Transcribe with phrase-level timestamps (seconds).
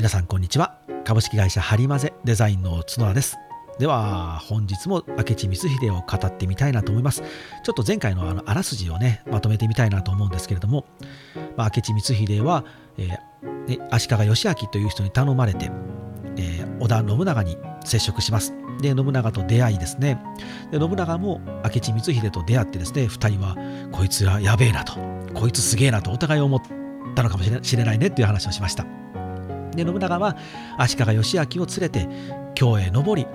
[0.00, 0.78] 皆さんこんにちは。
[1.04, 3.36] 株式会社ハリマゼデザインの角田です。
[3.78, 7.22] では本日も明智光秀を語ってみたいなと思います。
[7.62, 10.86] ちょっと前回のあのあらすじをねまとめてみたいなと思うんですけれども、
[11.54, 12.64] まあ、明智光秀は、
[12.96, 15.70] えーね、足利義昭という人に頼まれて、
[16.38, 18.54] えー、織田信長に接触します。
[18.80, 20.18] で信長と出会いですね。
[20.72, 23.54] で信長も明智光秀と出会ってですね2人は
[23.92, 24.94] こいつはやべえなと
[25.34, 26.62] こいつすげえなとお互い思っ
[27.14, 28.86] たのかもしれないねっていう話をしました。
[29.74, 30.36] で信長は
[30.78, 32.08] 足利義昭を連れて
[32.54, 33.26] 京へ登り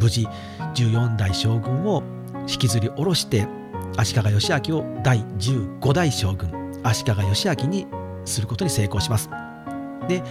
[0.00, 0.26] 無事
[0.74, 2.02] 14代将軍を
[2.48, 3.46] 引きずり下ろして
[3.96, 7.86] 足利義昭を第15代将軍足利義昭に
[8.24, 9.30] することに成功します。
[10.08, 10.22] で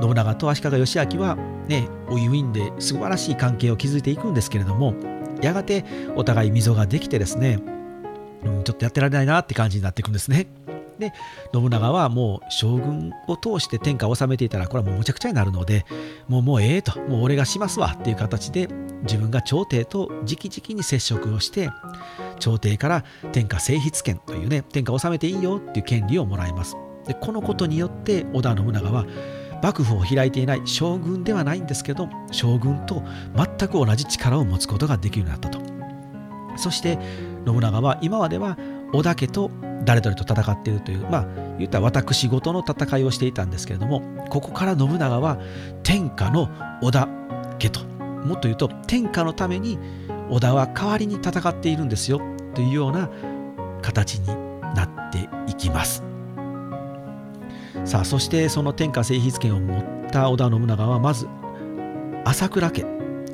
[0.00, 1.36] 信長と足利義昭は
[1.68, 4.94] ねおいウィンで素晴らしい関係を築いていくんですけれども
[5.42, 5.84] やがて
[6.16, 7.60] お互い溝ができてですね、
[8.44, 10.46] うん、ちょっとやってられないなって感じになっていくんですね。
[10.98, 11.12] で
[11.52, 15.84] 信長はもう将軍を通して天下を治めていたらこれはもうむちゃくちゃになるので
[16.28, 18.68] もうもうええともう俺がしますわっていう形で
[19.02, 21.70] 自分が朝廷と直々に接触をして
[22.38, 26.76] 朝廷から天下征筆権というね天下を治めていいよっていう権利をもらいます。
[27.06, 29.04] でこのことによって織田信長は
[29.62, 33.02] 幕府を開いていない将軍ではないんですけど将軍と
[33.36, 35.62] 全く同じ力を持つことができるようになったと。
[36.56, 36.98] そして
[37.46, 38.56] 信長は今までは
[38.94, 39.50] 織田家と
[39.84, 41.26] 誰々と戦っているというまあ
[41.58, 45.38] 言ったら私事の戦いをしていたんですけれどもここから信長は
[45.82, 46.48] 天下の
[46.80, 47.08] 織田
[47.58, 47.80] 家と。
[48.24, 49.78] もっと言うと天下のために
[50.30, 52.22] 織田は代わりに戦っているんですよ
[52.54, 53.10] というような
[53.82, 54.28] 形に
[54.74, 56.02] なっていきます。
[57.84, 61.28] さあそしてその天下征筆権を持った織田信長はまず
[62.24, 62.86] 朝倉家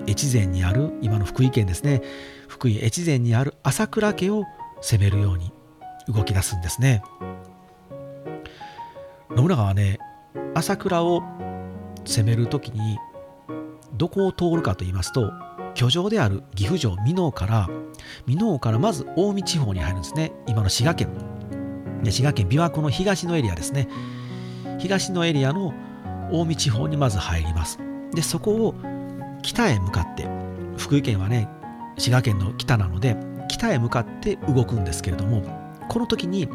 [0.08, 2.02] 越前にある今の福井県ですね。
[2.48, 4.44] 福井越前にある朝倉家を
[4.80, 5.52] 攻めるように
[6.08, 7.02] 動き出すんですね。
[9.36, 9.98] 信長はね
[10.54, 11.22] 朝倉を
[12.04, 12.98] 攻める時に
[13.94, 15.30] どこを通るかと言いますと
[15.74, 17.68] 居城である岐阜城美濃から
[18.26, 20.32] 美濃からまず近江地方に入るんですね。
[20.46, 21.08] 今の滋賀県。
[22.02, 23.88] で滋賀県琵琶湖の東のエリアですね。
[24.78, 25.74] 東のエリアの
[26.32, 27.78] 近江地方にまず入ります。
[28.12, 28.74] でそこを
[29.42, 30.26] 北へ向かって
[30.76, 31.48] 福井県はね
[31.98, 33.16] 滋賀県の北なので
[33.50, 35.42] 北へ向かって動くんですけれども
[35.88, 36.48] この時に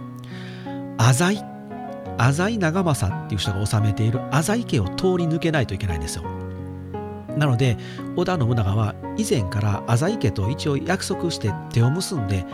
[0.97, 1.44] 浅井
[2.17, 6.23] 浅井長政っていう人が治めている浅井家を通り抜けないといけないんですよ。
[7.38, 7.78] なので
[8.16, 12.45] 織田信長は以前から浅井家と一応約束して手を結んで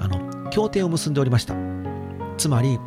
[0.00, 1.54] あの協定を結んでおりました。
[2.38, 2.78] つまり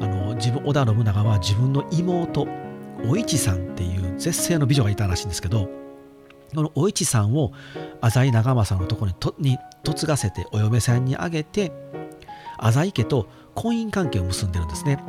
[0.00, 2.46] あの自分織田信長は自分の妹
[3.08, 5.68] お市さんっていう絶世の美女がいたらしいんですけど
[6.54, 7.52] このお市さんを
[8.00, 11.72] 浅井長政のところにとに嫁がせてお嫁さんにあげて
[12.58, 15.02] 浅井家と婚姻関係を結んでるんですね。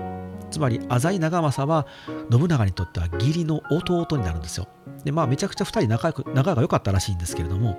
[0.52, 1.86] つまり浅井長政は
[2.32, 4.68] 信長にとっては義理の弟になるんですよ。
[5.04, 7.78] でまあめちゃくちゃ2人仲良く仲が良かったらしいんですけれども。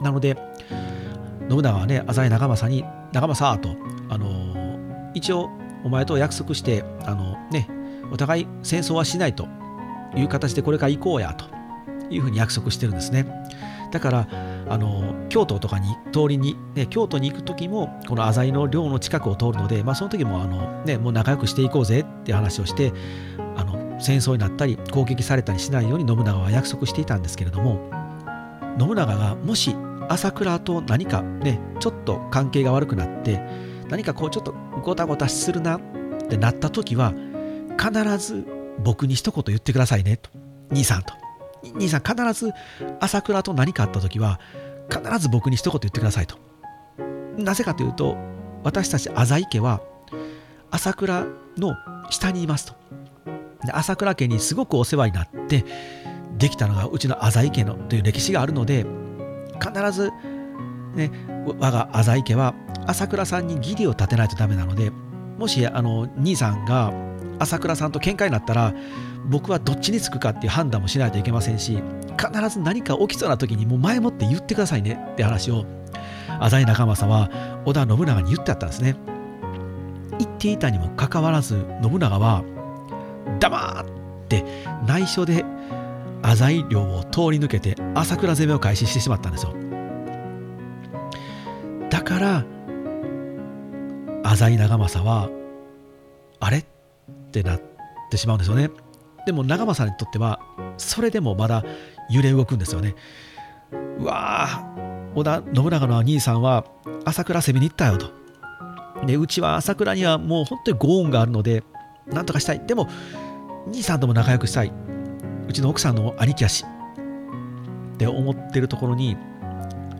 [0.00, 0.36] なので
[1.48, 3.74] 信長はね浅井長政に「長政」と、
[4.10, 4.26] あの、
[5.14, 5.48] 一応
[5.84, 7.68] お前と約束してあのね
[8.12, 9.48] お互い戦争はしないと
[10.14, 11.55] いう形でこれから行こうやと。
[12.10, 13.26] いうふうに約束してるんですね。
[13.92, 14.28] だから
[14.68, 22.92] あの京都とかに通りに、ね、京都に行く時もこの浅井の寮の近くを通るので、まあ、その時もあの、ね、もう仲良くしていこうぜって話をして
[23.56, 27.90] あの戦争になったり攻撃されたりしないように信長は約束していたんですけれども
[28.78, 29.74] 信長がもし
[30.08, 33.40] 朝倉と何かねちょっと関係が悪くなって
[33.88, 34.52] 何かこうちょっと
[34.82, 35.80] ごたごたするなっ
[36.28, 37.14] てなった時は
[37.78, 38.46] 必ず
[38.82, 40.30] 僕に一言言ってくださいねと
[40.70, 41.25] 兄さんと。
[41.62, 42.52] 兄さん必ず
[43.00, 44.40] 朝倉と何かあった時は
[44.90, 46.36] 必ず僕に一言言ってくださいと。
[47.36, 48.16] なぜかというと
[48.62, 49.80] 私たち浅井家は
[50.70, 51.76] 朝倉の
[52.10, 52.74] 下にいますと。
[53.64, 55.64] で朝倉家にすごくお世話になって
[56.38, 58.86] できたのがうちの浅井家のという歴史があるので
[59.60, 60.10] 必ず、
[60.94, 61.10] ね、
[61.58, 62.54] 我が浅井家は
[62.86, 64.90] 朝倉さんに義理を立てないとダメなので
[65.38, 66.92] もしあの兄さんが
[67.38, 68.74] 朝倉さんと喧嘩になったら
[69.28, 71.82] 僕はどっちにつくかっていう判断もしないといけませんし
[72.18, 75.64] 必ず何か起きそうな時にもう前もって言ってくださいねって話を
[76.40, 77.30] 浅井長政は
[77.64, 78.96] 織田信長に言ってあったんですね。
[80.18, 82.42] 言っていたにもかかわらず信長は
[83.38, 84.44] 黙って
[84.86, 85.44] 内緒で
[86.22, 89.54] 浅井領を通り抜けて朝倉攻めを開始してしまったんですよ。
[91.90, 92.44] だから
[94.24, 95.30] 浅井長政は
[96.40, 96.64] あれ？
[97.10, 97.60] ってなっ
[98.10, 98.70] てしまうんですよね。
[99.26, 100.40] でも長政にとっては
[100.76, 101.64] それでもまだ
[102.10, 102.94] 揺れ動くんですよね。
[103.98, 106.64] うわー織田信長の兄さんは
[107.04, 108.12] 朝倉攻めに行ったよと。
[109.06, 111.64] でうちは朝倉にはもう本当にご恩があるので
[112.06, 112.60] なんとかしたい。
[112.66, 112.88] でも
[113.66, 114.72] 兄さんとも仲良くしたい。
[115.48, 116.64] うちの奥さんの兄貴やし。
[117.94, 119.16] って思ってるところに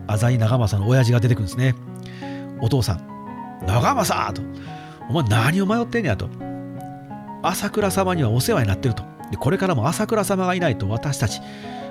[0.07, 1.75] 浅井長政の親父が出てくるんですね。
[2.61, 2.99] お父さん
[3.65, 4.41] 長政と。
[5.09, 6.29] お前何を迷ってんやと。
[7.43, 9.03] 朝倉様にはお世話になってると。
[9.31, 11.41] でこれからも朝倉様がいないと私たち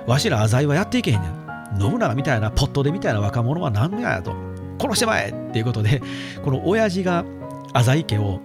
[0.07, 1.79] わしら浅井はやっていけへんねん。
[1.79, 4.35] 信長みたいなポットでみたいな若者は何ややと。
[4.79, 6.01] 殺してまえっていうことで
[6.43, 7.25] この親父が
[7.73, 8.39] 浅井家を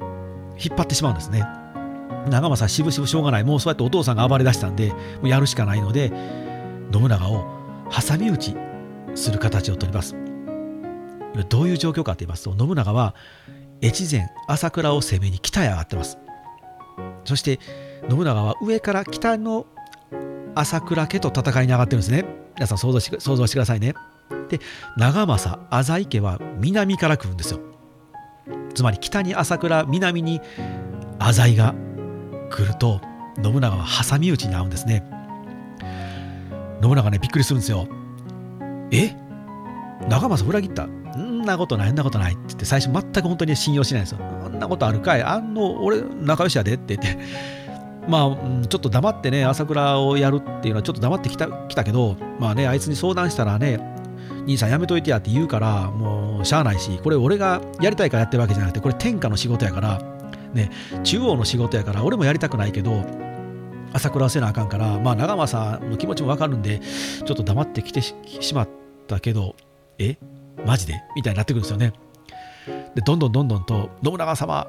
[0.58, 1.46] 引っ張ってしまうんですね。
[2.31, 3.44] 長政しぶしぶしょうがない。
[3.44, 6.12] もうそうやってお父さんが暴れ出したんでもうやるしかないので
[6.93, 7.44] 信長を
[7.90, 8.56] 挟み撃ち
[9.14, 10.16] する形をとります。
[11.48, 13.14] どういう状況かと言いますと信長は
[13.82, 16.19] 越前朝倉を攻めに北へ上がってます。
[17.24, 17.60] そして
[18.08, 19.66] 信長は上から北の
[20.54, 22.24] 朝倉家と戦いに上がってるんですね。
[22.54, 23.94] 皆さん想像し想像してくださいね。
[24.48, 24.58] で
[24.96, 27.60] 長政浅井家は南から来るんですよ。
[28.74, 30.40] つまり北に朝倉南に
[31.19, 31.74] 浅井が
[32.50, 33.00] 来ると
[33.42, 35.02] 信長は挟み撃ちに遭うんですね。
[36.82, 37.86] 信長ねびっくりするんですよ。
[38.90, 39.16] え？
[40.08, 40.86] 長政裏切った？
[40.86, 44.19] んなことないんなことないって言って最初全く本当に信用しないんですよ。
[44.62, 45.22] なことあるかい？
[45.22, 47.18] あんの俺仲良しやでって言って。
[48.08, 53.78] まあ、ちょっと黙ってね、朝倉をやるっていうのはちょっと黙ってきたきたけど、まあね、あいつに相談したらね、
[54.44, 60.00] 兄さんやめといてやって言うから、もうしゃあないし、これ俺がやりたいからやってるわけじゃなくて、これ天下の仕事やから、
[60.52, 60.70] ね、
[61.04, 63.04] 中央の仕事やから、俺もやりたくないけど、
[63.92, 68.16] 朝倉はせなあかんから、まあ、長政の気持ちもわかるんで、ちょっと黙ってきてし
[68.52, 68.68] まっ
[69.06, 69.54] たけど、
[69.98, 70.16] え？
[70.66, 71.00] マジで？
[71.14, 71.92] みたいになってくるんですよね。
[72.94, 74.68] で、どんどんどんどんと、信長様、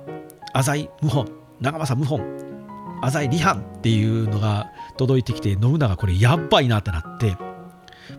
[0.54, 1.28] 浅井謀反、
[1.62, 7.36] 長政謀反、浅井離反っていうのが届いてきて、信長これやばいなってなって、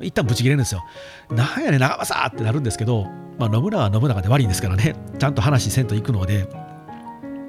[0.00, 0.84] 一旦ブチ切れるんですよ。
[1.30, 3.06] なんやね長政ってなるんですけど、
[3.38, 6.48] まあ、信長は信長で悪いんですからね、ちゃんと話せんといくので、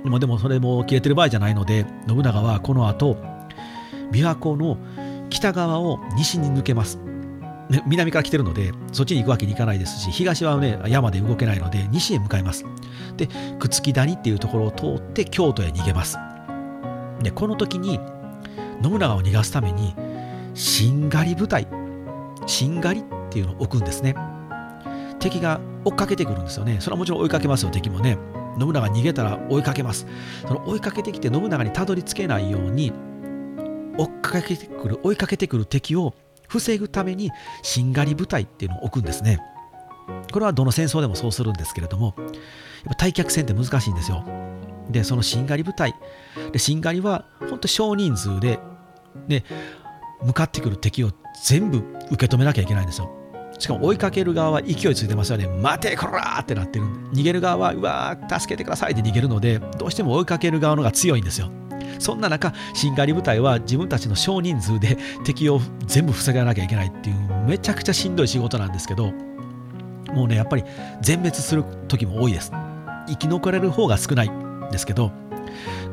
[0.04, 3.18] まあ、でもそれも切れてる場合じゃないので、信長はこの後、
[4.12, 4.78] 琵琶湖の
[5.30, 7.00] 北側を西に抜けます。
[7.86, 12.66] 南から来てるので、そっちに行くわけにいかないですし、東はね、山で動けないので、西へ向かいます。
[13.18, 16.18] で、朽木谷っていうところを通って京都へ逃げます。
[17.22, 18.00] で、この時に、
[18.84, 19.96] 信長を逃がすために、
[20.54, 21.68] しんがり部隊、
[22.46, 24.16] しんがりっていうのを置くんですね。
[25.20, 26.78] 敵が追っかけてくるんですよね。
[26.80, 28.18] それはもちろん追いかけますよ、敵もね。
[28.60, 30.06] 信長逃げたら追いかけます。
[30.48, 32.94] その追いかけてきて信長にたどり着けないように、
[33.98, 36.14] 追っかけてくる、追いかけてくる敵を
[36.48, 37.32] 防ぐために
[37.64, 39.40] しんがり部隊っていうのを置くんですね。
[40.32, 42.28] これはどの戦争でもそうするんですけれども、やっ
[42.90, 44.24] ぱ対客戦って難しいんですよ。
[44.90, 45.96] で、そのしんがり部隊、
[46.52, 48.60] でしんがりは本当少人数で、
[49.28, 49.44] で、
[50.24, 51.12] 向かってくる敵を
[51.44, 53.10] 全部受け止めなきゃいけないんですよ。
[53.58, 55.48] しかも追いかける側は勢いついてますよね。
[55.48, 61.50] 待てこらってなってる逃げる側は、うわー、助けてくださいって逃げるので、どうしても追いかける側のが強いんですよ。
[62.00, 67.16] そんな中、しんがり部隊は自分たちの少人数で敵を全部防がなきゃいけないっていう
[67.48, 69.12] めちゃくちゃしんどい仕事なんですけど、
[70.14, 70.64] もうね、やっぱり
[71.02, 72.52] 全滅する時も多いです。
[73.08, 75.12] 生き残れる方が少ないんですけど、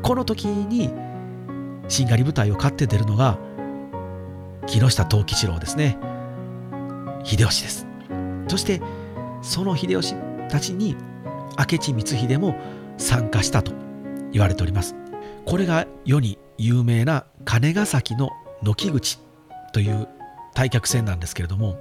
[0.01, 0.89] この時に
[1.87, 3.37] しんがり部隊を買って出るのが
[4.65, 5.97] 木下藤吉郎ですね。
[7.23, 7.87] 秀吉です。
[8.47, 8.81] そして
[9.41, 10.15] その秀吉
[10.49, 10.95] たちに
[11.57, 12.55] 明智光秀も
[12.97, 13.71] 参加したと
[14.31, 14.95] 言われております。
[15.45, 18.29] これが世に有名な金ヶ崎の
[18.63, 19.19] 軒口
[19.73, 20.07] という
[20.55, 21.77] 退却船なんですけれども、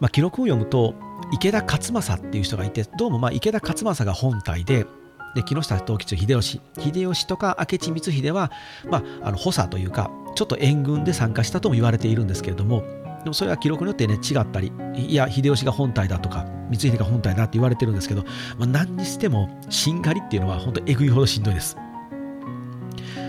[0.00, 0.94] まあ、記録を読むと
[1.32, 4.86] 池田勝政っていう人がいてどうもまあ池田勝政が本体で
[5.34, 8.50] で木下藤吉秀吉秀吉とか明智光秀は、
[8.90, 12.82] まあ、あの補佐というかちょっと援軍で参加したとも言われているんですけれども
[13.24, 18.24] でもそれは記録によってね違ったりいや秀吉が本体だとか光秀が本体だって言われてるんですけど、
[18.58, 21.76] まあ、何にしてもしんがりっていうのは本当えぐいほどしんどいです。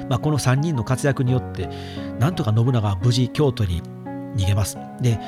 [0.10, 1.70] まあ、この3人の活躍によって
[2.20, 3.84] なんとか信長は無事京都に
[4.36, 4.78] 逃げます。
[5.02, 5.20] で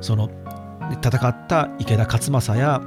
[0.00, 0.30] その
[1.02, 2.80] 戦った池田勝政や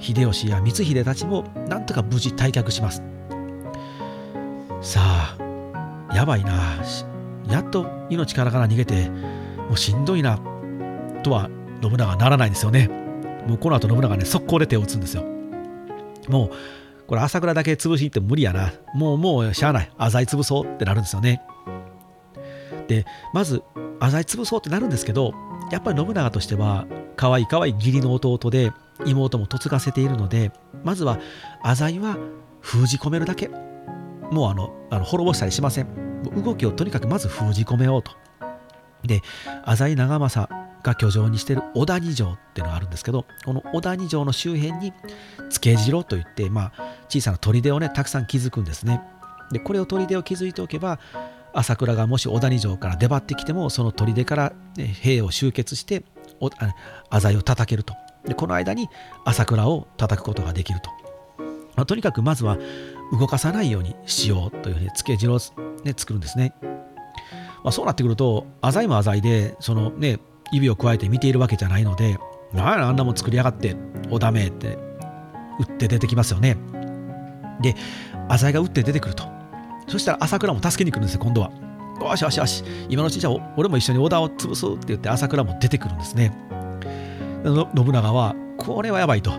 [0.00, 3.02] 秀吉や光秀たちもなんとか無事退却します。
[4.80, 6.82] さあやばいな
[7.48, 9.08] やっと命からから逃げて
[9.68, 10.38] もうしんどいな
[11.26, 11.50] とは
[11.82, 12.88] 信長ならないんですよね。
[13.46, 15.24] もうこの後信長ね速攻で手を打つんですよ。
[16.28, 16.50] もう
[17.06, 18.72] これ朝倉だけ潰しに行っても無理やな。
[18.94, 19.90] もうもうしゃあない。
[19.98, 21.42] 浅井潰そうってなるんですよね。
[22.88, 23.62] で、まず
[24.00, 25.32] 浅井潰そうってなるんですけど、
[25.70, 28.72] やっぱり信長としては、可愛い可愛い義理の弟で、
[29.04, 30.52] 妹も嫁がせているので、
[30.84, 31.18] まずは
[31.62, 32.16] 浅井は
[32.60, 33.48] 封じ込めるだけ。
[34.30, 36.22] もうあの、あの滅ぼしたりしません。
[36.22, 38.12] 動きをとにかくまず封じ込めようと。
[39.04, 39.22] で、
[39.64, 44.92] 浅井長政が居城にしてる小谷城っていうのがあるんですけどこの小谷城の周辺に
[45.50, 49.02] 付け城といって、まあ、小さな砦をねたくさん築くんですね。
[49.52, 50.98] でこれを砦を築いておけば
[51.52, 56.04] 朝倉がもし小谷城から出張ってきてもその砦から、ね、兵を集結して
[57.10, 57.94] 浅井を叩けると。
[58.26, 58.88] でこの間に
[59.24, 60.90] 朝倉を叩くことができると、
[61.76, 62.58] まあ、とにかくまずは
[63.12, 65.38] 動かさないようにしようというふうにつけ汁を、
[65.84, 66.52] ね、作るんですね、
[67.62, 70.18] まあ、そうなってくると浅井も浅井でそのね
[70.52, 72.18] 指を加えて見ているわけじゃないので
[72.52, 73.76] 何やあんなもん作りやがって
[74.10, 74.78] おだめって
[75.58, 76.56] 打って出てきますよね。
[77.60, 77.74] で
[78.28, 79.24] 浅井が打って出てくると。
[79.88, 81.50] そしたら朝倉も助けに来るんですよ今度は
[82.00, 86.36] よしよしよし今のうちじゃ俺も一緒に織田を潰すって言って朝倉も出てくるんですね。
[87.44, 89.30] 信長はこれはやばいと。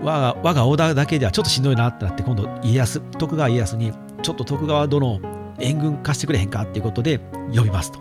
[0.00, 3.92] 我が我が織田だけではちょっとしんどいなってなって今度家康徳川家康に
[4.22, 5.20] ちょっと徳川殿
[5.60, 6.62] 援軍貸してくれへんか？
[6.62, 7.20] っていうことで
[7.54, 8.00] 呼びますと。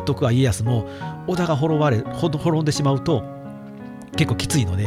[0.00, 0.86] 徳川家康も
[1.26, 3.24] 織田が滅ばれ滅んでしまうと
[4.16, 4.86] 結構きついので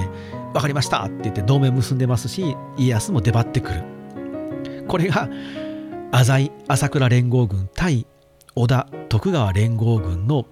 [0.53, 3.83] 分かりましたって言って同盟結んでますし家康も出張ってくる
[4.87, 5.29] これが
[6.11, 8.07] 浅井朝倉連合軍対
[8.55, 10.45] 織田徳川連合軍の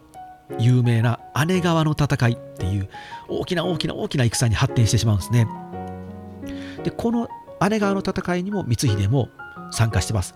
[0.60, 2.90] 有名な姉川の戦いっていう
[3.28, 5.48] 大きな大きな大きな戦に発展してしまうんですね。
[6.84, 7.28] でこの
[7.70, 9.30] 姉川の戦いにも光秀も
[9.72, 10.36] 参加してます。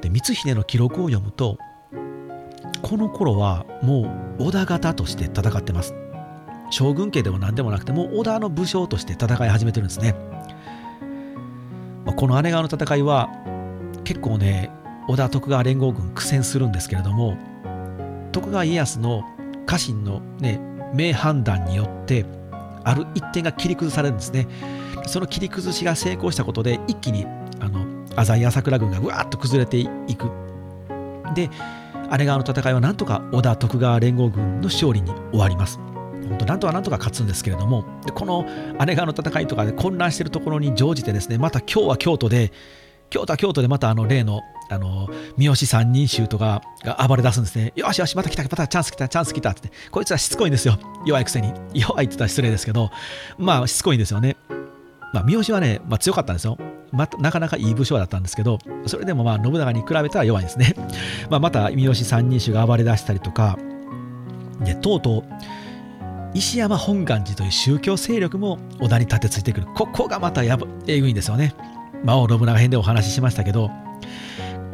[0.00, 1.58] で光秀の記録を読むと
[2.86, 4.02] この頃はも
[4.38, 5.92] う織田方として戦ってます。
[6.70, 10.14] 将軍家でも何でもなくても織田の武将として戦い始めてるんですね。
[12.04, 13.28] まあ、この姉川の戦いは
[14.04, 14.70] 結構ね
[15.08, 17.36] 織田徳川連合軍苦戦するんですけれども
[18.30, 19.24] 徳川家康の
[19.66, 20.60] 家臣のね
[20.94, 22.24] 名判断によって
[22.84, 24.46] ある一点が切り崩されるんですね
[25.08, 27.26] その切り崩しが成功したことで一気に
[27.58, 30.30] あの浅井朝倉軍がうわーっと崩れていく
[31.34, 31.50] で
[32.18, 38.44] 姉川の戦いはなんとか織田徳川連合軍の勝利に終わります本当なんとかなんとか勝つんですけれどもでこの
[38.84, 42.52] 姉川の戦いとかで混乱しているところに乗じてですねまた今日は京都で
[43.10, 47.72] 京都は京都でまたあの例のあの三好三人衆とかが暴れ出すんですね。
[47.76, 49.70] よしよし、また来た、またチャンス来た、チャンス来たって。
[49.92, 50.76] こいつはしつこいんですよ。
[51.04, 51.52] 弱いくせに。
[51.72, 52.90] 弱いって言ったら失礼ですけど、
[53.38, 54.36] まあしつこいんですよね。
[55.12, 56.58] まあ、三好はね、まあ、強かったんですよ。
[56.92, 60.74] まなかなかいい武将だったんですけど、それでもまあ信長に比べたら弱いですね。
[61.30, 63.58] まあ、また三好三人衆が暴れ出したりとか、
[64.64, 65.24] でとうとう
[66.34, 69.66] 石山本願寺という宗教勢力も織田に立てついてくる。
[69.74, 71.54] ここがまたやぶえぐいんですよね。
[72.04, 73.70] 魔王信長編でお話ししましたけど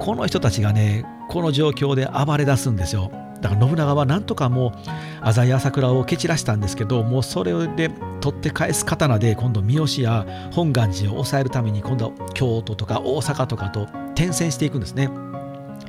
[0.02, 3.12] この人たちがねこの状況で暴れ出すんですよ。
[3.40, 4.73] だから信長はなんとかもう
[5.21, 7.88] 浅井朝倉を蹴散らしたんですけどもうそれで
[8.21, 13.82] 取って返す刀で今度三好や本願寺を抑えるために今度は京都とか大阪とかと
[14.14, 15.09] 転戦していくんですね。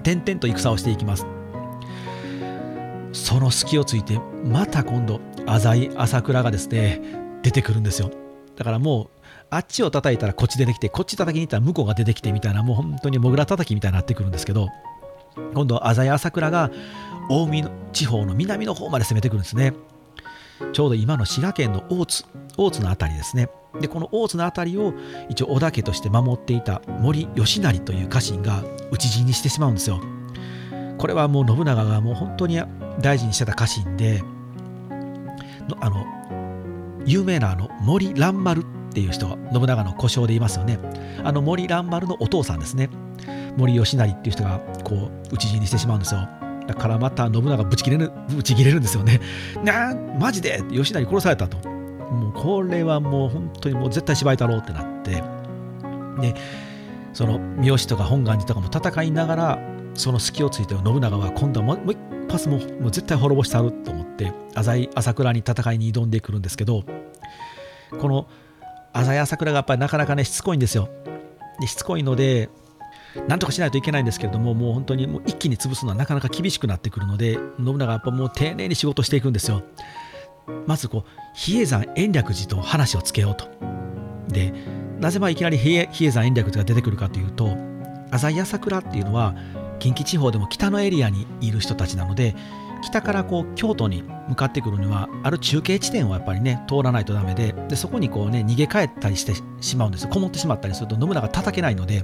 [0.02, 1.26] 転々と戦をしていきます。
[3.14, 7.02] その隙をついてまた今度浅井朝倉がですね
[7.42, 8.12] 出てくるんですよ。
[8.56, 9.13] だからもう
[9.56, 14.70] あっちを叩いたらこっち出てきて、こっち叩きに行ったら向こうが出てきてみたいな、もう本当にモグラ叩きみたいになってくるんですけど、
[15.54, 16.72] 今度は、浅井朝倉が
[17.30, 19.74] 近江地方の南の方まで攻めてくるんですね。
[20.72, 22.26] ちょうど今の滋賀県の大津、
[22.58, 23.50] 大津の辺りですね。
[23.80, 24.94] で、この大津の辺りを
[25.30, 30.00] 一応織田家として守っていた森吉成という家臣が討ち死にしてしまうんですよ。
[30.98, 32.62] これはもう信長がもう本当に
[33.02, 34.24] 大事にしてた家臣で、
[35.80, 36.06] あの
[37.06, 38.64] 有名なあの森蘭丸
[38.94, 40.78] っていう人信長の故障でいますよね。
[41.24, 42.90] あの森蘭丸のお父さんですね。
[43.58, 46.28] 森吉成っていう人がこう討ち死にしてしまうんですよ。
[46.68, 49.20] だからまた信長ぶち切れるぶち切れるんですよね。
[49.64, 51.58] なあマジで吉成殺されたと。
[51.68, 55.24] もうこれはもう本当にもう絶対芝居だろうってなって。
[56.22, 56.36] で
[57.14, 59.60] その三好とか本願寺とかも戦いながら
[59.96, 61.98] その隙をついて信長は今度はもう一
[62.30, 66.84] 発ももう絶対滅ぼしてあると思って浅井朝倉に戦いに挑んでくるんですけど
[68.00, 68.28] この
[68.94, 70.90] 浅井朝倉がやっぱりなかなかねしつこいんですよ。
[71.60, 72.50] でしつこいので
[73.28, 79.64] なんとかしないといけないんですけれどももう本当にもう一気に潰すのはなかなか厳しくなってくるので信長はやっぱもう丁寧に仕事していくんですよ。
[80.68, 83.48] まずこう比叡山延暦寺と話をつけようと。
[84.30, 84.54] で
[85.00, 87.56] なぜまあいきなり比叡山延暦寺が出てくるかというと
[88.12, 89.36] 浅井朝倉っていうのは
[89.80, 92.36] 近畿地方でも北のエリアにいる人たちなので
[92.84, 102.04] 北からこう京都に向かってくるにはある中継地点をやっぱりね通らないとダメででそこにこうね逃げ帰ったりしてしまうんですこもってしまったりすると信長叩けないので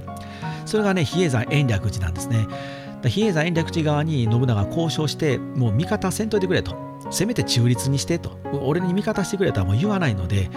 [0.66, 2.46] それがね比叡山延暦寺なんですね。
[3.08, 6.76] 比叡山延暦寺側に信長交渉してもう味方せんといてくれと。
[7.10, 8.38] せめて中立にしてと。
[8.62, 10.50] 俺に味方してくれとはもう言わないので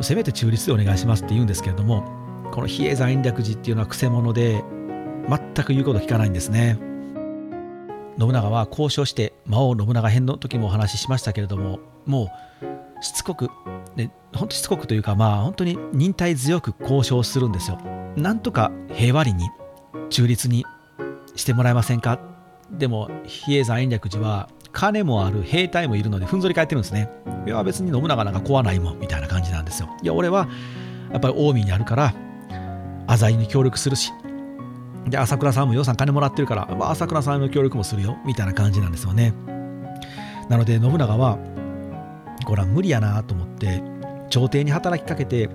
[0.00, 4.64] せめて中立でお願いしますって言うんですけれどもこの比叡山延暦寺っていうのはくせ者で
[5.28, 6.93] 全く言うこと聞かないんですね。
[8.18, 12.30] 信長は交渉して魔王信長編の時もお話ししましたけれどもも
[13.00, 13.50] うしつこく、
[13.96, 17.78] ね、本当しつこくというかまあ本当に忍耐強く交渉するんですよ。
[18.16, 19.48] なんとか平和裏に
[20.10, 20.64] 中立に
[21.34, 22.20] してもらえませんか？
[22.70, 27.10] でも比叡山延暦寺は金もある兵隊もいるのでふんぞり返ってるんですね。
[27.46, 29.88] いや別に信長なんか怖ないもんみたいな感じなんですよ。
[30.02, 30.48] いや俺は
[31.12, 32.14] やっぱり近江にあるから
[33.06, 34.12] 浅井に協力するし
[35.08, 39.34] で朝倉さんも予算金もらってるから、まあ、朝倉さんの協力もするよみたいな感じなんですよね。
[40.48, 41.38] なので信長は
[42.44, 43.82] これは無理やなと思って
[44.28, 45.48] 朝廷に働きかけて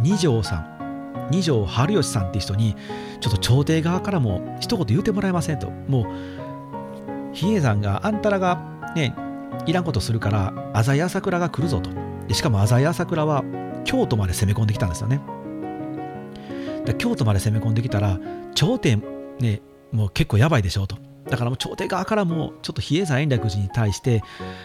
[0.00, 2.76] 二条さん二条春吉さんっていう人に
[3.20, 5.70] ちょっと朝廷側からも一言言うてもらえませんと。
[5.88, 6.04] もう
[7.32, 9.14] 比叡山があんたらがね
[9.66, 11.90] いらんことするから浅井朝倉が来るぞと。
[12.28, 13.44] でしかも浅井朝倉は
[13.84, 15.20] 京都まで攻め込んできたんですよね。
[16.98, 18.18] 京都まで攻め込んできたら
[18.54, 18.96] 朝廷
[19.40, 19.60] ね
[19.92, 20.96] もう結構やばいでしょうと。
[21.28, 24.22] だからもう朝廷側からもちょっと比叡山延暦寺に対して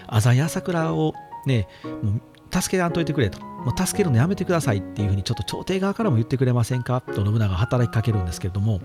[0.07, 1.13] 浅井朝倉を
[1.45, 1.67] ね
[2.03, 3.39] もう助けらんといてくれと。
[3.39, 7.01] もう助けるのやめてくださいっていうふうにちょっと朝廷側からも言ってくれませんか？
[7.01, 8.79] と信長が働きかけるんですけれども。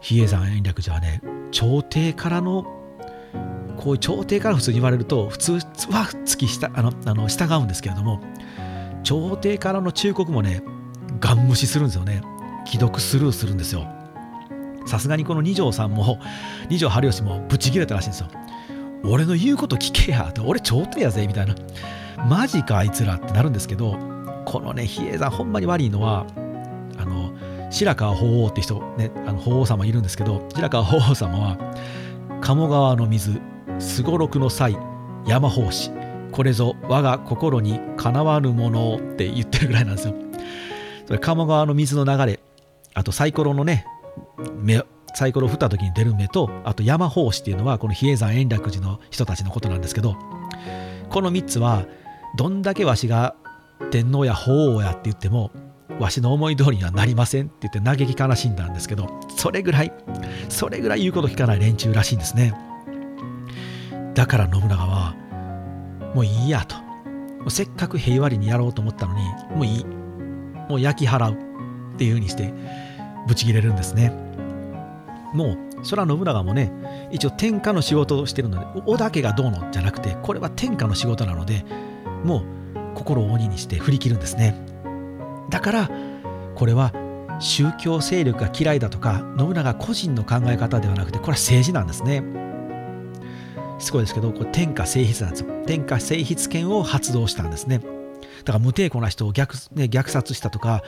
[0.00, 2.62] 比叡山延暦寺はね朝廷からの
[3.76, 5.58] こういう朝廷から普通に言われると普通は
[6.24, 8.20] 突きしたあのあの従うんですけれども
[9.02, 10.62] 朝廷からの忠告もね
[11.18, 12.22] ガン無視するんですよね。
[12.70, 13.86] 既読スルーするんですよ。
[14.86, 16.18] さすがにこの二条さんも
[16.70, 18.28] 二条春吉もブチ切れたらしいんですよ。
[19.04, 20.28] 俺の言うこと聞けや。
[20.30, 21.54] って俺朝廷やぜみたいな。
[22.26, 23.96] マジかあいつらってなるんですけど
[24.44, 26.26] このね比叡山ほんまに悪いのは
[26.98, 27.32] あの
[27.70, 31.56] 白川法皇って人ねあの法皇様いるんですけど白川法皇様は
[32.40, 33.40] 鴨川の水
[33.78, 34.76] すごろくの際
[35.26, 35.90] 山法師
[36.32, 40.14] これぞ我が心にかなわぬものって言ってるぐらいなんですよ。
[41.06, 42.40] それ鴨川の水の流れ
[42.98, 43.86] あとサイコロのね
[44.56, 44.82] 目
[45.14, 50.16] サイコロを振った時に出る目とあと山法師っていうのはこの比叡山延暦寺の人たちのことなんですけど
[51.08, 51.86] この3つは
[52.36, 53.36] どんだけわしが
[53.90, 55.52] 天皇や法皇やって言っても
[56.00, 59.92] わしの思い通りにはなりませんって言って嘆き悲しんだんですけどそれぐらい
[60.48, 62.52] それぐらい言うこと聞かない連中らしいんですね。
[64.14, 65.14] だから信長は
[66.14, 66.76] もういいやと。
[67.48, 69.22] せっかく平和裏にやろうと思ったのに
[69.54, 69.84] もういい。
[70.68, 71.48] もう焼き払う
[71.94, 72.52] っていう風にして
[73.28, 74.12] ブチ切れるんですね。
[75.34, 76.72] もうそれは信長もね
[77.12, 81.64] 一応天下の仕事をしてるので織田家がどうのじゃなくてこれは天下の仕事なので
[82.24, 82.44] もう
[82.94, 84.56] 心を鬼にして振り切るんですね。
[85.50, 85.90] だから
[86.54, 86.92] これは
[87.40, 92.24] 宗教勢力が嫌いだとか信長個人の考え方ではなくてこれは政治なんですね。
[93.78, 95.48] すごいですけどこれ天下聖筆なんですよ。
[95.66, 97.80] 天下聖筆権を発動したんですね。
[98.48, 100.82] だから無抵抗な人を虐,、ね、虐殺したとか、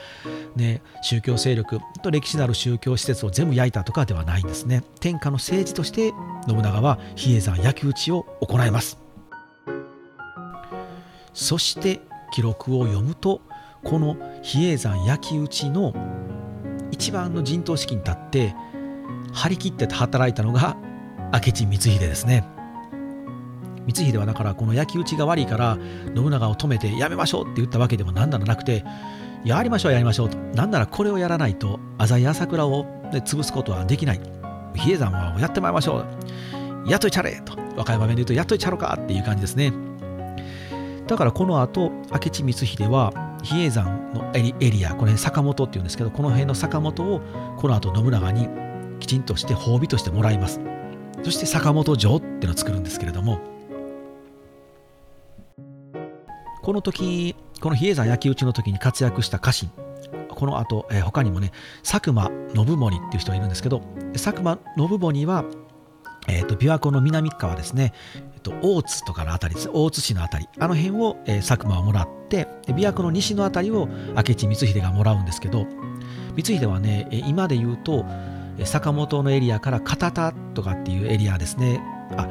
[0.55, 4.83] ね、宗教勢力と歴史のある宗教施設を全部焼いたとかではないんですね。
[4.99, 6.11] 天下の政治として
[6.47, 8.97] 信長は比叡山焼き討ちを行います。
[11.35, 12.01] そして
[12.33, 13.41] 記録を読むと
[13.83, 15.93] この比叡山焼き討ちの
[16.89, 18.55] 一番の陣頭指揮に立って
[19.33, 20.77] 張り切って働いたのが
[21.31, 22.43] 明智光秀ですね。
[23.87, 25.77] 光秀はだからこの焼き討ちが悪いから
[26.15, 28.83] 信長を止めてやめましょうって言ったわけでも何ならなくて
[29.43, 29.91] やりましょう。
[29.91, 34.21] やりましょうとなんならこれをやらないと浅井朝倉を、ね、潰すことはできない。
[34.75, 36.31] 比叡山はやってまいりましょう。
[36.87, 39.73] やっといちゃれと和歌山弁で言うとやっといちゃろかっていう感じですね
[41.07, 43.13] だからこの後明智光秀は
[43.43, 47.21] 比叡山のエリアこれ坂本っていうんですけどこの辺の坂本を
[47.57, 48.47] この後信長に
[48.99, 50.59] きちんとして褒美としてもらいます。
[51.23, 53.39] そして坂本城っていうのを作るんですけれども
[56.61, 59.71] この時この比叡山焼き討ちの時に活躍した家臣。
[60.29, 61.51] この後、えー、他にもね
[61.83, 63.81] 佐久間信盛っていう人がいるんですけど
[64.13, 65.45] 佐久間信盛は
[66.27, 69.69] えーと、琵琶湖の南側ですね、えーと、大津とかの辺りです。
[69.73, 70.49] 大津市の辺り。
[70.59, 75.65] あの辺を、えー、佐久間はもらって琵琶湖の西の辺りを明智光秀がもらうんですけど
[76.35, 78.05] 光秀はね今で言うと
[78.63, 81.81] 坂本のエリアから片田とかっていうエリアですね。
[82.15, 82.27] あ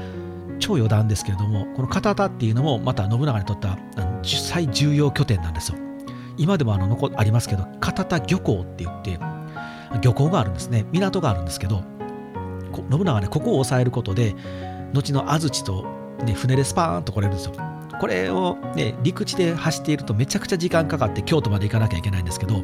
[0.61, 3.79] 超余談ですけれどもこの片田っていうのもまた信長にとっては
[4.23, 5.79] 最重要拠点なんですよ。
[6.37, 9.19] 今でもあの残ありますけど片田漁港って言って
[10.01, 10.87] 漁港があるんですね。
[10.93, 11.83] 港があるんですけど
[12.91, 14.37] 信長ねここを抑えることで
[14.93, 15.85] 後の安土と、
[16.25, 17.55] ね、船でスパーンと来れるんですよ。
[18.01, 22.63] これを、ね、陸地で走っているとめちゃくちゃ時間かかって京都まで行かなきゃいけないんですけど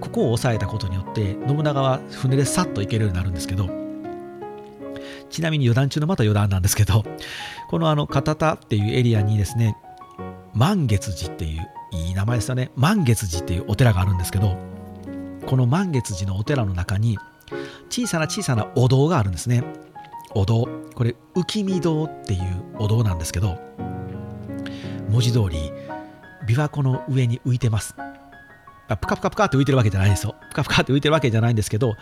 [0.00, 3.87] ここを抑えたことによって信長は船でさっと行けるようになるんですけど
[5.30, 7.04] ちなみに余談中のまた余談なんですけど
[7.68, 9.76] このあの片田っていうエリアにですね
[10.54, 12.70] 満月寺っていういい名前ですよね。
[12.76, 14.56] 満月寺っていうお寺があるんですけど
[15.46, 17.16] この満月寺のお寺の中に
[17.88, 19.64] 小さな小さなお堂があるんですね。
[20.34, 20.68] お堂。
[20.94, 22.42] これ浮見堂っていう
[22.78, 23.56] お堂なんですけど
[25.08, 25.72] 文字通り
[26.46, 27.94] 琵琶湖の上に浮いてます。
[28.88, 30.34] プカプカプカって浮いてるわけじゃないですよ。
[30.50, 31.94] ふかふかって浮いてるわけじゃないんですけど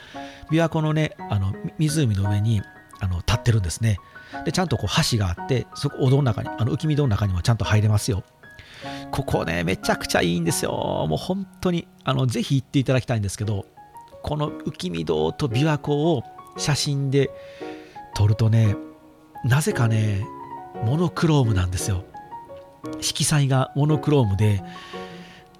[0.51, 2.63] 琵琶湖のねあの湖の上に
[3.01, 3.99] あの立ってるんですね。
[4.45, 8.25] でちゃんとこう橋があってそこお堂の中にあの浮き見堂の中にもちゃんと入れますよ。
[9.11, 11.07] ここねめちゃくちゃいいんですよ。
[11.09, 13.67] もう本当にあのぜひ行っていただきたいんですけど
[14.23, 16.23] この浮見堂と琵琶湖を
[16.57, 17.31] 写真で
[18.15, 18.77] 撮るとね
[19.45, 20.27] なぜかね
[20.85, 22.05] モノクロームなんですよ。
[23.01, 24.63] 色彩がモノクロームで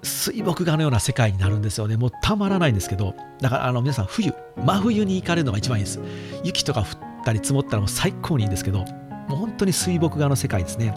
[0.03, 1.97] 水墨画のような世界になるんですよね。
[1.97, 5.99] もうたまらないんですけどだからあの皆さん冬真冬に行かれるのが一番いいです。
[6.43, 6.87] 雪とか降っ
[7.23, 8.85] たり積もったらもう最高にいいんですけども
[9.31, 10.93] う本当に水墨画の世界ですね。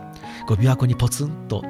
[0.47, 1.63] こう琵琶湖にポツンと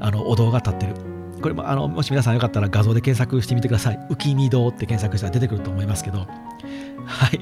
[0.00, 0.94] あのお堂が立ってる。
[1.40, 3.98] これもあのもし皆さんよかったら画像で検索してみてください。
[4.10, 6.18] 浮見堂って検索したら出てくると思いますけど。
[6.18, 7.40] はい。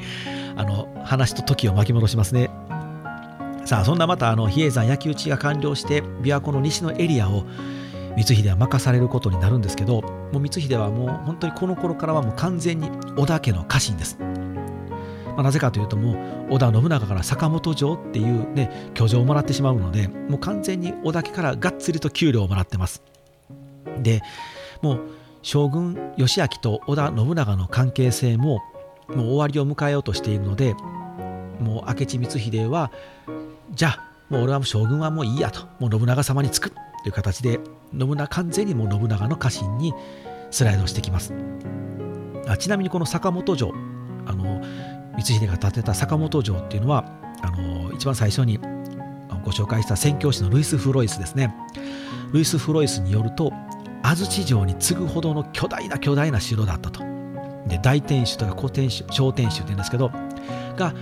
[0.56, 2.50] あの話と時を巻き戻しますね。
[3.66, 7.44] さあそんなまたあの比叡山焼き討ちが完了して琵琶湖の西のエリアを
[8.16, 14.18] 光秀は任されることになるんですけどもう光秀はもう本当にこの頃からはもう完全に織田家の家臣です、
[15.36, 16.14] まあ、なぜかというとも
[16.48, 23.02] う織田信長から坂本城っていうね居城をもらってしまうのでもう完全に織田家からがっつりと給料をもらってます。
[24.02, 24.22] で
[24.82, 25.00] もう
[25.42, 28.62] 将軍義明と織田信長の関係性も
[29.08, 30.74] もう終わりを迎えようとしているので
[31.60, 32.90] もう明智光秀は
[33.72, 37.60] じゃあもう俺は将軍はもういいやともう信長様につくという形で
[37.96, 39.94] 信長完全にもう信長の家臣に
[40.50, 41.32] スライドしてきます。
[42.48, 43.72] あちなみにこの坂本城
[44.26, 44.60] あの
[45.16, 47.04] 光秀が建てた坂本城っていうのは
[47.42, 48.58] あの一番最初に
[49.44, 51.54] ご紹介した宣教師のルイス・フロイスですね。
[52.32, 53.52] ルイス・フロイスによると
[54.02, 57.04] 安土城に次ぐほどの巨大な巨大な城だったと。
[57.66, 60.10] で大天守とか小天守小天守って言うんですけど
[60.76, 60.94] が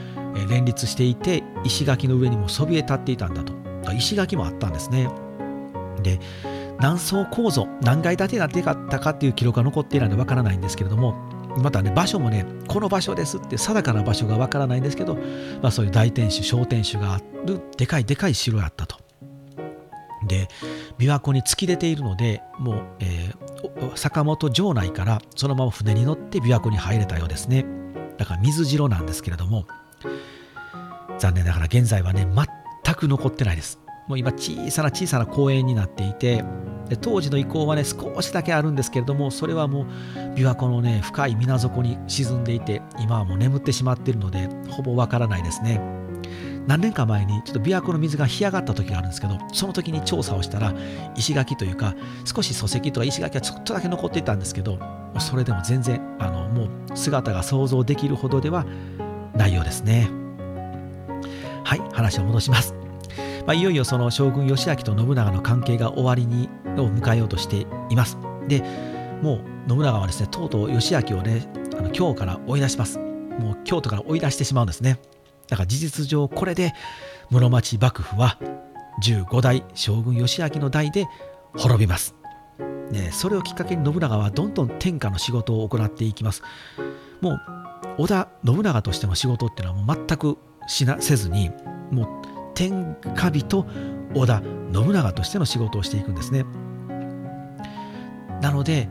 [0.48, 3.52] 連立していて石垣の上にもそびえ立っていたんだと。
[3.92, 5.08] 石垣もあったんですね。
[6.02, 6.20] で
[6.80, 11.14] 何層構造何階建てになっていたかっていう記録が残っていないのでわからないんですけれども
[11.58, 15.14] またね場所もねこの場所ですって定かな場所がわからないんですけど、
[15.62, 19.04] まあ、そういう大天守小天守があるでかいでかい城やったと。
[20.26, 20.48] で
[20.98, 27.66] 琵琶湖に突き出ているのでもう、えー、坂本城内からそのまま船に乗って琵琶湖に入れたようですね
[28.16, 29.66] だから水城なんですけれども
[31.18, 32.26] 残念ながら現在はね
[32.84, 36.44] 全く残ってないですもう今小さな小さな公園になっていて
[36.88, 39.84] で当時の遺構はね少しだけあるんですけれどもそれはもう
[40.34, 45.80] 琵琶湖のね深い水底に沈んでいて今はもう眠ってしまっているのでほぼわからないですね。
[46.66, 50.72] 何年か前にちょっと琵琶湖の水が干上がった時があるんですけどその時に調査をしたら
[51.14, 54.78] 石垣というか少し礎石とか石垣はちょっとだけ残っていたんですけど
[55.18, 58.64] それでも全然あのもう姿が想像できるほどでは
[59.34, 60.08] ないようですね。
[61.64, 62.83] はい話を戻します。
[63.46, 68.16] まあ、いよいよその将軍義明と信長の関係が終わりにを迎えようとしています。
[68.48, 68.62] で
[69.22, 72.98] もう信長はですねとうとう義明をねあの京から追い出します。
[72.98, 74.98] もう京都から追い出してしまうんですね。
[75.48, 76.72] だから事実上これで
[77.30, 78.38] 室町幕府は
[79.02, 81.06] 15代将軍義明の代で
[81.56, 82.14] 滅びます。
[82.90, 86.42] ね、それをきっかけに信長はどんどん天下の仕事を行っていきます。
[87.20, 87.40] もう
[87.98, 91.50] 織田信長としての仕事っていうのはもう全くしなせずに
[91.90, 93.66] もう天下人
[94.14, 96.44] 織田信長としての仕事をしていくんですね。
[98.40, 98.88] なので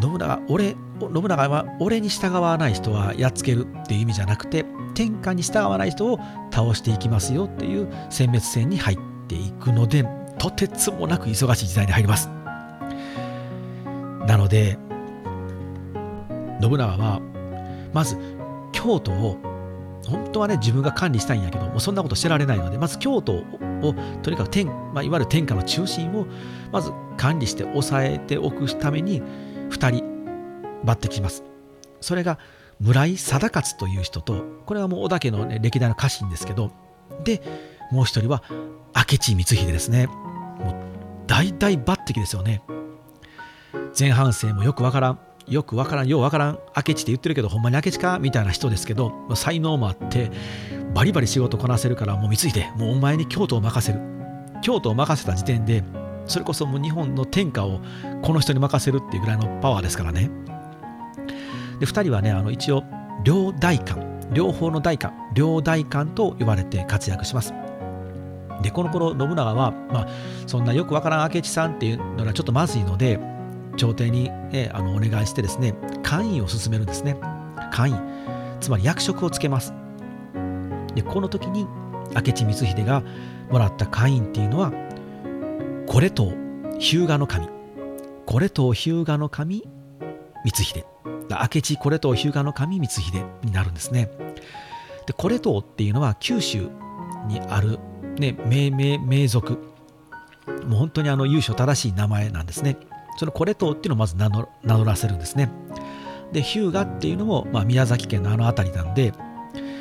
[0.00, 6.18] 信長俺信長は俺に従わない人はやっつけるっていう意味じゃなくて天下に従わない人を
[6.50, 10.04] 倒していきますよっていう殲滅戦に入っていくので
[10.38, 12.28] とてつもなく忙しい時代に入ります。
[14.26, 14.78] なので
[16.60, 17.20] 信長は
[17.92, 18.18] まず
[18.72, 19.38] 京都を
[20.10, 23.34] 本当はね自分が管理したいんやけどもうそんなことしてられないのでまず京都
[23.82, 26.26] をとにかく天、まあ、いわゆる天下の中心を
[26.72, 29.22] まず管理して抑えておくために
[29.70, 30.04] 2人
[30.84, 31.42] 抜擢します。
[32.00, 32.38] それが
[32.78, 36.70] 村井貞勝という人とこれはもう織田家の、ね、歴代の家臣ですけど
[37.24, 37.42] で
[37.90, 38.42] もう一人は
[38.94, 40.06] 明智光秀ですね。
[40.06, 40.74] もう
[41.26, 42.62] 大大抜擢ですよね。
[43.98, 45.25] 前半生もよくわからん。
[45.48, 48.18] よくわからんようわからん明智って言ってるけどほんまに明智か？
[48.18, 50.30] みたいな人ですけど才能もあって
[50.94, 54.00] バリバリ仕事こなせるからもう貢いでもうお前に京都を任せる。
[54.62, 55.84] 京都を任せた時点で
[56.24, 57.80] それこそもう日本の天下を
[58.22, 60.30] この人に任せるっていうぐらいのパワーですからね。
[61.78, 62.82] で2人はねあの一応
[63.22, 67.54] 両大官両方の大官両大官と呼ばれて活躍します。
[68.62, 70.08] でこの頃信長は、まあ、
[70.46, 73.20] そんなよくわからん明智さんっていうのはちょっとまずいので
[73.76, 77.16] 朝廷に、えあのお願いしてですね官位を進めるんですね。
[77.72, 78.00] 官位
[78.60, 79.72] つまり役職をつけます。
[80.94, 81.66] でこの時に
[82.14, 83.02] 明智光秀が
[83.50, 84.72] もらった官位っていうのは
[85.86, 86.32] これと
[86.78, 87.48] 日向の神
[88.24, 89.64] これと日向の神
[90.44, 90.84] 光秀。
[91.28, 94.10] 明智これと日向の神光秀になるんですね。
[95.06, 96.68] でこれとっていうのは九州
[97.28, 97.78] にある、
[98.18, 99.58] ね、命名名族。
[100.66, 102.76] もう本当にあの由緒正しい名前なんですね。
[103.16, 105.50] そのこれとっていうのをまず名乗らせるんですね。
[106.32, 109.12] で日向っていうのも、まあ、宮崎県のあの辺りなんで、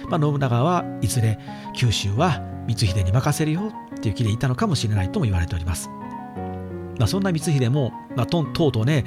[0.10, 1.39] まあ、信長はいずれ
[1.74, 5.89] 九州は光秀に任せるよっていう気でいたのかもしれないとも言われております。
[6.98, 9.04] まあ、そんな光秀も、まあ、ととうとうね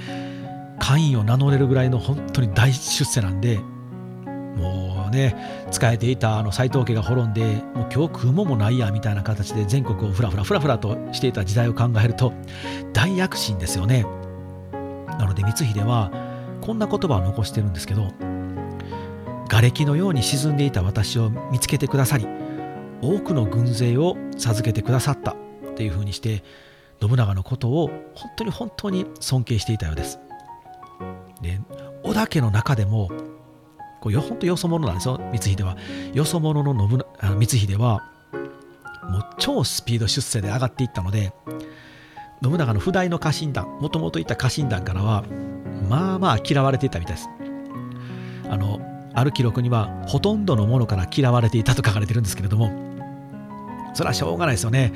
[0.78, 3.58] 会員を名乗れるぐらいの本当に大出世なんで
[4.56, 5.34] もうね
[5.70, 12.32] 仕えていたあの斎藤家が滅んでもう今日食うももないやみたいな形で全国をふらふらふらふらとしていた時代を考えると
[12.92, 14.04] 大躍進ですよね
[15.18, 16.10] なので光秀は
[16.60, 18.12] こんな言葉を残してるんですけど
[19.48, 22.26] 瓦礫のように沈んでいた私を見つけてくださり
[23.00, 25.36] 多くの軍勢を授けてくださったっ
[25.74, 26.42] ていうふうにして
[27.00, 30.18] 信長のことを本当に本当に尊敬していたようです。
[31.40, 31.60] で
[32.02, 33.08] 織田家の中でも
[34.00, 35.76] こうよ本当よそ者なんですよ光秀は。
[36.12, 38.02] よそ者の信あの光秀は
[39.08, 41.32] もう超スピード出世で上がっていったので
[42.42, 45.24] 信長の不代の家臣団もともといた家臣団からは
[45.88, 47.28] まあまあ嫌われていたみたいです。
[48.48, 48.80] あの
[49.14, 52.72] ある記録にはほとんどの者から嫌われていたと書かれてるんですけれども
[53.94, 54.92] それはしょうがないですよね。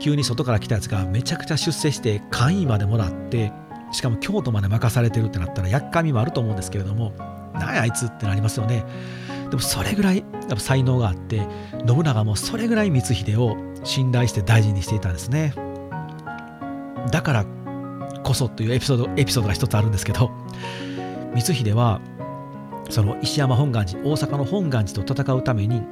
[0.00, 3.52] 急に外から来たやつがめちゃくちゃ出世して官位までもらって
[3.90, 7.12] しかも京都まで任されてるってなったらやっかみもあると思うんですけれども
[7.54, 8.84] 何やあいつってなりますよね。
[9.50, 11.46] でもそれぐらいやっぱ才能があって
[11.86, 15.52] 信長もそれぐらい光秀を信頼して大事にしていたんですね。
[17.10, 17.46] だから
[18.22, 20.30] こそというエピソードエピソードが一つあるんですけど
[21.34, 22.00] 光秀は
[22.90, 25.82] その石山本願寺大阪の本願寺と戦うために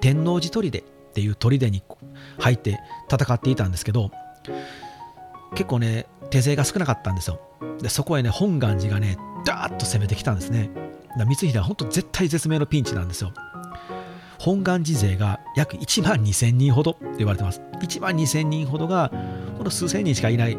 [0.00, 1.82] 天王寺砦っていう砦に
[2.38, 2.78] 入って
[3.10, 4.10] 戦っていたんですけど
[5.54, 7.40] 結構ね手勢が少なかったんですよ。
[7.80, 10.70] でそこへね本願寺がねダーッと攻めてきたんですね。
[11.10, 13.32] だから光秀は本当絶対絶命のピンチなんですよ。
[14.38, 17.60] 本願寺勢が約1万2000人ほどって言われてます。
[17.80, 19.10] 1万2千人ほどが
[19.58, 20.56] この数千人しかいない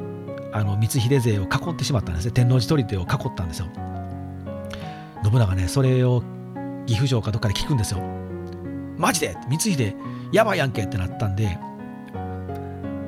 [0.54, 2.32] あの光秀勢を囲ってしまったんですね。
[2.32, 3.68] 天王寺砦を囲ったんですよ。
[5.24, 6.24] 信長ねそれを
[6.86, 8.02] 岐阜城かどっかで聞くんですよ。
[8.98, 9.38] マジで？
[9.50, 9.96] 光秀
[10.32, 10.84] やばいやんけ？
[10.84, 11.58] ってなったんで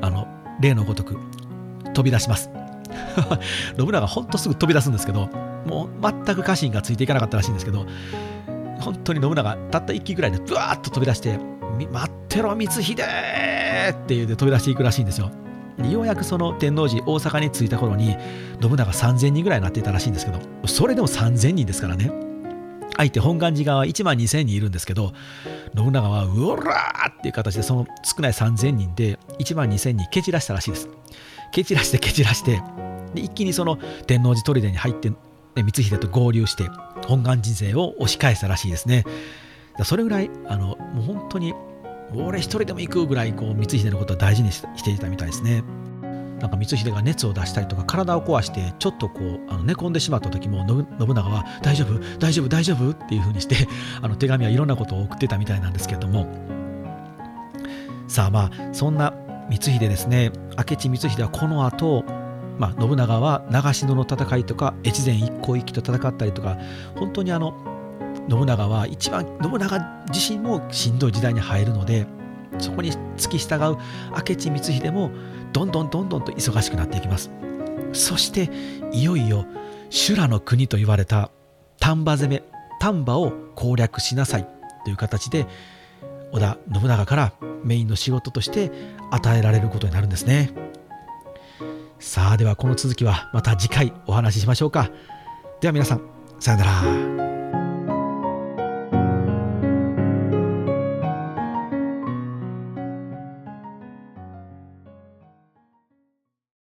[0.01, 0.27] あの
[0.59, 1.17] 例のごとく
[1.93, 2.49] 飛び出します。
[3.77, 5.29] 信長ほんとすぐ飛び出すんですけど
[5.65, 7.85] もう全く家臣がついていかなかったらしいんですけど
[8.79, 11.37] 本当に信長たった1機ぐらいでブワーッと飛び出して
[11.91, 12.93] 「待ってろ光秀!」
[13.91, 15.31] っていうで飛び出していくらしいんですよ。
[15.89, 18.17] ようやくその天王寺大阪に着いた頃に
[18.61, 22.11] 信長3000人ぐらいになっていたらしいんですけどそれでも3000人ですからね。
[22.97, 25.13] 相手本願寺側は1万2000人いるんですけど
[25.73, 30.89] 信長はうおらーっていう形でその少ない3000人で1万2000人蹴散らしたらしいです。
[31.53, 32.61] 蹴散らして蹴散らして
[33.13, 35.13] で一気にその天王寺砦に入って
[35.55, 36.69] 光秀と合流して
[37.07, 39.03] 本願寺勢を押し返したらしいですね。
[39.83, 41.53] それぐらいあのもう本当に
[42.13, 45.63] 俺一人でも行くぐらいこう光秀のことを大事にしていたみたいですね。
[46.39, 53.67] なんか光秀が熱を出したりとか体を壊してちょっとこうあの寝込んでしまった時も信長は「大丈夫大丈夫大丈夫?」っていうふうにして
[54.01, 56.27] あの手紙はいろんなことを送ってたみたいなんですけれども。
[58.07, 59.13] さあまあそんな
[59.51, 60.31] 光秀ですね。
[60.57, 62.03] 明智光秀はこの後
[62.59, 66.57] まあ、信長は長篠の戦いとか越前一向一揆と戦ったりとか
[66.95, 67.55] 本当にあの
[68.29, 69.79] 信長は一番信長
[70.11, 72.05] 自身もしんどい時代に入るので
[72.59, 73.77] そこに付き従う
[74.11, 75.09] 明智光秀も
[75.53, 77.31] どんどんどんどんと忙しくなっていきます
[77.93, 78.49] そして
[78.91, 79.45] いよいよ
[79.89, 81.31] 修羅の国と言われた
[81.79, 82.43] 丹波攻め
[82.81, 84.47] 丹波を攻略しなさい
[84.83, 85.47] という形で
[86.31, 88.71] 織田信長からメインの仕事として
[89.11, 90.68] 与えられることになるんですね。
[91.99, 94.89] さあではこの続きはまた次回お話ししましょうか。
[95.61, 96.01] では皆さん
[96.39, 97.28] さよなら。